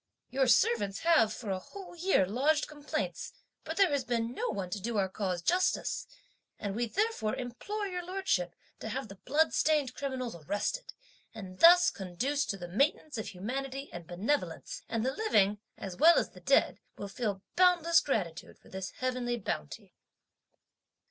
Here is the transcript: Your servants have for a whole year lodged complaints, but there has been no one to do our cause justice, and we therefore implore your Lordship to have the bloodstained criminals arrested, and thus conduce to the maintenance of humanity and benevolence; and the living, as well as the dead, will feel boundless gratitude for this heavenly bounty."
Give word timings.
Your 0.31 0.47
servants 0.47 1.01
have 1.01 1.31
for 1.31 1.51
a 1.51 1.59
whole 1.59 1.95
year 1.95 2.25
lodged 2.25 2.67
complaints, 2.67 3.33
but 3.63 3.77
there 3.77 3.91
has 3.91 4.03
been 4.03 4.33
no 4.33 4.49
one 4.49 4.71
to 4.71 4.79
do 4.81 4.97
our 4.97 5.07
cause 5.07 5.43
justice, 5.43 6.07
and 6.57 6.75
we 6.75 6.87
therefore 6.87 7.35
implore 7.35 7.85
your 7.85 8.03
Lordship 8.03 8.55
to 8.79 8.89
have 8.89 9.09
the 9.09 9.17
bloodstained 9.17 9.93
criminals 9.93 10.33
arrested, 10.35 10.93
and 11.35 11.59
thus 11.59 11.91
conduce 11.91 12.45
to 12.47 12.57
the 12.57 12.67
maintenance 12.67 13.19
of 13.19 13.27
humanity 13.27 13.91
and 13.93 14.07
benevolence; 14.07 14.81
and 14.89 15.05
the 15.05 15.13
living, 15.13 15.59
as 15.77 15.95
well 15.95 16.17
as 16.17 16.31
the 16.31 16.41
dead, 16.41 16.79
will 16.97 17.07
feel 17.07 17.43
boundless 17.55 17.99
gratitude 17.99 18.57
for 18.57 18.69
this 18.69 18.89
heavenly 19.01 19.37
bounty." 19.37 19.93